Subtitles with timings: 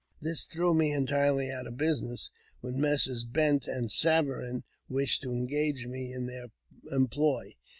[0.19, 3.23] This threw me entirely out of business, when Messrs.
[3.23, 6.47] Bent and Saverine wished to engage me in their
[6.91, 7.53] employ.